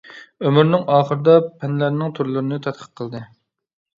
ئۆمرىنىڭ 0.47 0.85
ئاخىرىدا 0.93 1.35
پەنلەرنىڭ 1.59 2.15
تۈرلىرىنى 2.19 2.59
تەتقىق 2.69 2.91
قىلدى. 3.01 3.21